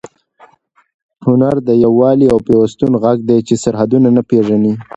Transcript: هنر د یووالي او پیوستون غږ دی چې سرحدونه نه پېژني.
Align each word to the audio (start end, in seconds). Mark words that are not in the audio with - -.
هنر 1.25 1.55
د 1.67 1.69
یووالي 1.85 2.27
او 2.33 2.37
پیوستون 2.47 2.91
غږ 3.03 3.17
دی 3.29 3.37
چې 3.47 3.55
سرحدونه 3.63 4.07
نه 4.17 4.21
پېژني. 4.29 4.73